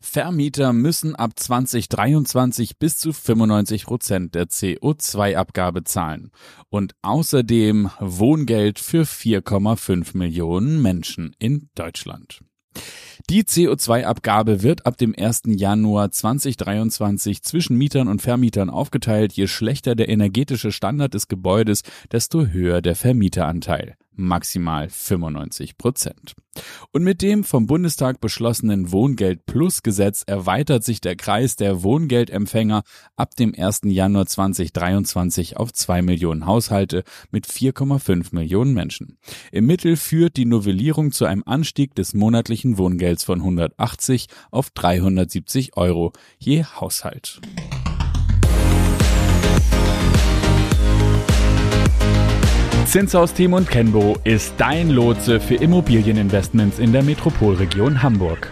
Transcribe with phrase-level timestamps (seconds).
[0.00, 6.30] Vermieter müssen ab 2023 bis zu 95 Prozent der CO2-Abgabe zahlen
[6.70, 12.40] und außerdem Wohngeld für 4,5 Millionen Menschen in Deutschland.
[13.28, 15.42] Die CO2-Abgabe wird ab dem 1.
[15.46, 19.34] Januar 2023 zwischen Mietern und Vermietern aufgeteilt.
[19.34, 26.34] Je schlechter der energetische Standard des Gebäudes, desto höher der Vermieteranteil maximal 95 Prozent.
[26.92, 32.82] Und mit dem vom Bundestag beschlossenen Wohngeld Plus Gesetz erweitert sich der Kreis der Wohngeldempfänger
[33.16, 33.82] ab dem 1.
[33.84, 39.18] Januar 2023 auf zwei Millionen Haushalte mit 4,5 Millionen Menschen.
[39.52, 45.76] Im Mittel führt die Novellierung zu einem Anstieg des monatlichen Wohngelds von 180 auf 370
[45.76, 47.40] Euro je Haushalt.
[52.90, 58.50] Zinshaus Team und Kenbo ist dein Lotse für Immobilieninvestments in der Metropolregion Hamburg.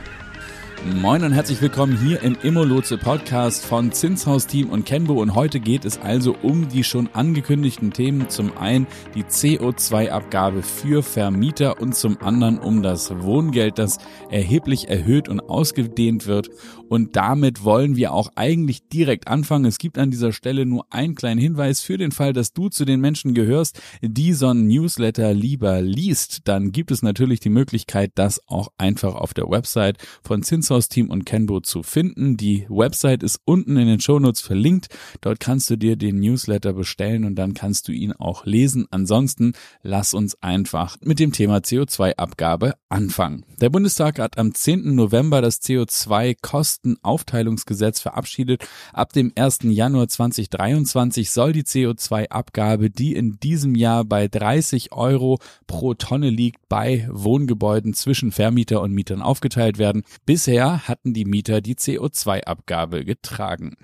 [0.84, 5.58] Moin und herzlich willkommen hier im Immolotse Podcast von Zinshaus Team und Kenbo und heute
[5.58, 8.28] geht es also um die schon angekündigten Themen.
[8.28, 13.98] Zum einen die CO2-Abgabe für Vermieter und zum anderen um das Wohngeld, das
[14.30, 16.48] erheblich erhöht und ausgedehnt wird.
[16.88, 19.66] Und damit wollen wir auch eigentlich direkt anfangen.
[19.66, 22.84] Es gibt an dieser Stelle nur einen kleinen Hinweis für den Fall, dass du zu
[22.84, 26.42] den Menschen gehörst, die so ein Newsletter lieber liest.
[26.44, 30.88] Dann gibt es natürlich die Möglichkeit, das auch einfach auf der Website von Zinshaus Zinshaus
[30.88, 32.36] Team und Kenbo zu finden.
[32.36, 34.88] Die Website ist unten in den Shownotes verlinkt.
[35.22, 38.86] Dort kannst du dir den Newsletter bestellen und dann kannst du ihn auch lesen.
[38.90, 43.46] Ansonsten lass uns einfach mit dem Thema CO2-Abgabe anfangen.
[43.62, 44.94] Der Bundestag hat am 10.
[44.94, 48.68] November das CO2-Kostenaufteilungsgesetz verabschiedet.
[48.92, 49.60] Ab dem 1.
[49.62, 56.68] Januar 2023 soll die CO2-Abgabe, die in diesem Jahr bei 30 Euro pro Tonne liegt,
[56.68, 60.02] bei Wohngebäuden zwischen Vermieter und Mietern aufgeteilt werden.
[60.26, 63.76] Bisher Bisher hatten die Mieter die CO2-Abgabe getragen.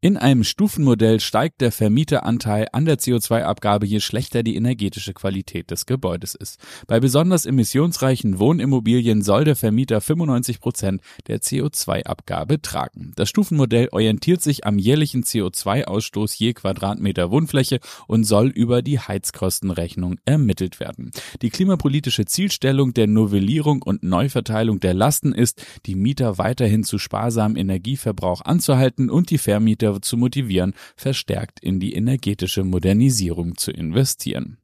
[0.00, 5.86] In einem Stufenmodell steigt der Vermieteranteil an der CO2-Abgabe, je schlechter die energetische Qualität des
[5.86, 6.60] Gebäudes ist.
[6.86, 13.10] Bei besonders emissionsreichen Wohnimmobilien soll der Vermieter 95 Prozent der CO2-Abgabe tragen.
[13.16, 20.20] Das Stufenmodell orientiert sich am jährlichen CO2-Ausstoß je Quadratmeter Wohnfläche und soll über die Heizkostenrechnung
[20.24, 21.10] ermittelt werden.
[21.42, 27.56] Die klimapolitische Zielstellung der Novellierung und Neuverteilung der Lasten ist, die Mieter weiterhin zu sparsamem
[27.56, 34.58] Energieverbrauch anzuhalten und die Vermieter Anbieter zu motivieren, verstärkt in die energetische Modernisierung zu investieren.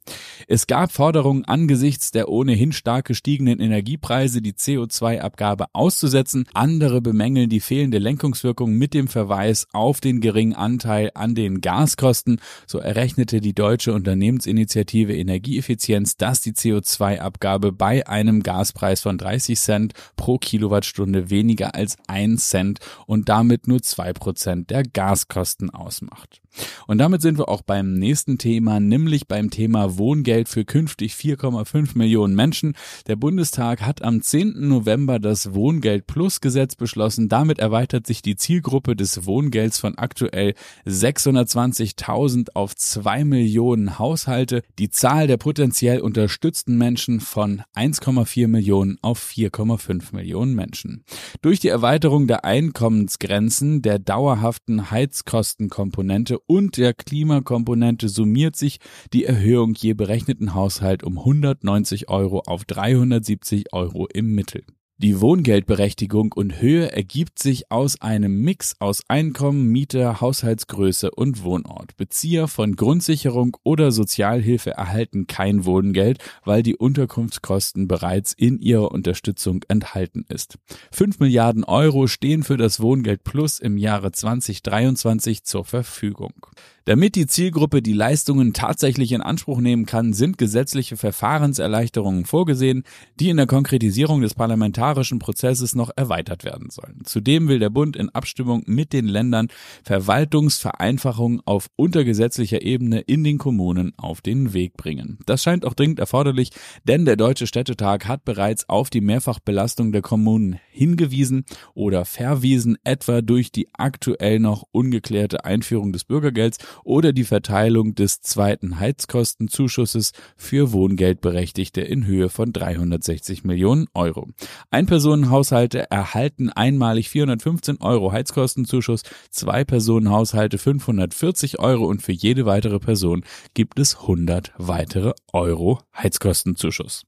[0.47, 6.47] Es gab Forderungen angesichts der ohnehin stark gestiegenen Energiepreise, die CO2-Abgabe auszusetzen.
[6.53, 12.41] Andere bemängeln die fehlende Lenkungswirkung mit dem Verweis auf den geringen Anteil an den Gaskosten.
[12.67, 19.93] So errechnete die deutsche Unternehmensinitiative Energieeffizienz, dass die CO2-Abgabe bei einem Gaspreis von 30 Cent
[20.17, 24.83] pro Kilowattstunde weniger als 1 Cent und damit nur zwei Prozent der
[25.15, 26.41] Gaskosten ausmacht.
[26.87, 31.97] Und damit sind wir auch beim nächsten Thema, nämlich beim Thema Wohngeld für künftig 4,5
[31.97, 32.75] Millionen Menschen.
[33.07, 34.69] Der Bundestag hat am 10.
[34.69, 37.29] November das Wohngeld Plus Gesetz beschlossen.
[37.29, 40.55] Damit erweitert sich die Zielgruppe des Wohngelds von aktuell
[40.87, 44.63] 620.000 auf 2 Millionen Haushalte.
[44.79, 51.05] Die Zahl der potenziell unterstützten Menschen von 1,4 Millionen auf 4,5 Millionen Menschen.
[51.43, 58.79] Durch die Erweiterung der Einkommensgrenzen der dauerhaften Heizkostenkomponente und der Klimakomponente summiert sich
[59.13, 64.65] die Erhöhung je berechneten Haushalt um 190 Euro auf 370 Euro im Mittel.
[64.99, 71.97] Die Wohngeldberechtigung und Höhe ergibt sich aus einem Mix aus Einkommen, Miete, Haushaltsgröße und Wohnort.
[71.97, 79.65] Bezieher von Grundsicherung oder Sozialhilfe erhalten kein Wohngeld, weil die Unterkunftskosten bereits in ihrer Unterstützung
[79.67, 80.59] enthalten ist.
[80.93, 86.47] Fünf Milliarden Euro stehen für das Wohngeld Plus im Jahre 2023 zur Verfügung.
[86.87, 92.83] Damit die Zielgruppe die Leistungen tatsächlich in Anspruch nehmen kann, sind gesetzliche Verfahrenserleichterungen vorgesehen,
[93.19, 97.01] die in der Konkretisierung des parlamentarischen Prozesses noch erweitert werden sollen.
[97.05, 99.49] Zudem will der Bund in Abstimmung mit den Ländern
[99.83, 105.19] Verwaltungsvereinfachungen auf untergesetzlicher Ebene in den Kommunen auf den Weg bringen.
[105.25, 106.51] Das scheint auch dringend erforderlich,
[106.87, 113.23] denn der Deutsche Städtetag hat bereits auf die Mehrfachbelastung der Kommunen hingewiesen oder verwiesen, etwa
[113.23, 120.73] durch die aktuell noch ungeklärte Einführung des Bürgergelds oder die Verteilung des zweiten Heizkostenzuschusses für
[120.73, 124.29] Wohngeldberechtigte in Höhe von 360 Millionen Euro.
[124.71, 133.25] Einpersonenhaushalte erhalten einmalig 415 Euro Heizkostenzuschuss, zwei Personenhaushalte 540 Euro und für jede weitere Person
[133.55, 137.05] gibt es 100 weitere Euro Heizkostenzuschuss.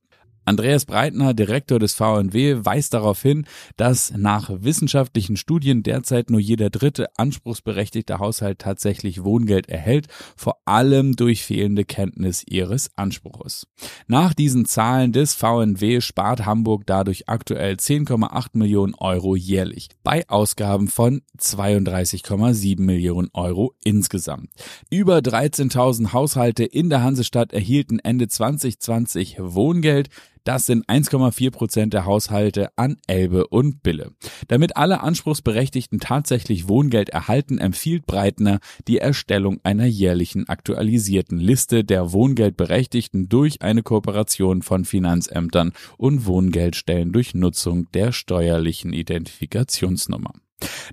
[0.47, 3.47] Andreas Breitner, Direktor des VNW, weist darauf hin,
[3.77, 10.07] dass nach wissenschaftlichen Studien derzeit nur jeder dritte anspruchsberechtigte Haushalt tatsächlich Wohngeld erhält,
[10.37, 13.67] vor allem durch fehlende Kenntnis ihres Anspruches.
[14.07, 20.87] Nach diesen Zahlen des VNW spart Hamburg dadurch aktuell 10,8 Millionen Euro jährlich bei Ausgaben
[20.87, 24.51] von 32,7 Millionen Euro insgesamt.
[24.91, 30.09] Über 13.000 Haushalte in der Hansestadt erhielten Ende 2020 Wohngeld.
[30.47, 34.13] Das sind 1,4 Prozent der Haushalte an Elbe und Bille.
[34.47, 42.13] Damit alle Anspruchsberechtigten tatsächlich Wohngeld erhalten, empfiehlt Breitner die Erstellung einer jährlichen aktualisierten Liste der
[42.13, 50.31] Wohngeldberechtigten durch eine Kooperation von Finanzämtern und Wohngeldstellen durch Nutzung der steuerlichen Identifikationsnummer.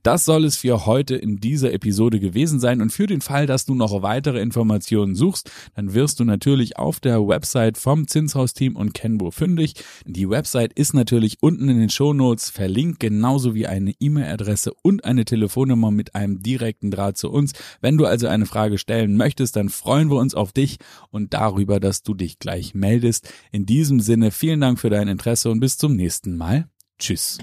[0.03, 3.65] Das soll es für heute in dieser Episode gewesen sein und für den Fall, dass
[3.65, 8.93] du noch weitere Informationen suchst, dann wirst du natürlich auf der Website vom Zinshausteam und
[8.93, 9.75] Kenbo fündig.
[10.05, 15.25] Die Website ist natürlich unten in den Shownotes verlinkt, genauso wie eine E-Mail-Adresse und eine
[15.25, 17.53] Telefonnummer mit einem direkten Draht zu uns.
[17.81, 20.77] Wenn du also eine Frage stellen möchtest, dann freuen wir uns auf dich
[21.09, 23.31] und darüber, dass du dich gleich meldest.
[23.51, 26.67] In diesem Sinne vielen Dank für dein Interesse und bis zum nächsten Mal.
[26.99, 27.37] Tschüss.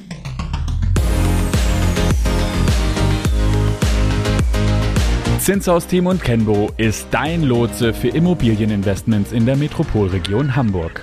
[5.40, 11.02] Zinshaus Team und Kenbo ist dein Lotse für Immobilieninvestments in der Metropolregion Hamburg.